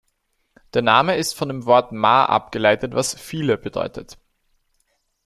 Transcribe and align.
Der 0.73 0.81
Name 0.81 1.15
ist 1.15 1.35
von 1.35 1.47
dem 1.49 1.67
Wort 1.67 1.91
„Ma“ 1.91 2.25
abgeleitet, 2.25 2.95
was 2.95 3.13
„viele“ 3.13 3.55
bedeutet. 3.59 4.17